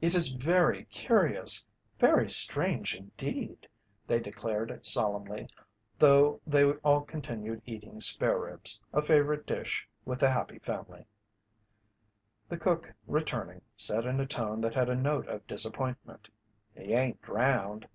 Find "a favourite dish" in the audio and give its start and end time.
8.92-9.88